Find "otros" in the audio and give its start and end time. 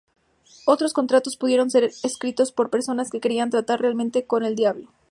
0.65-0.93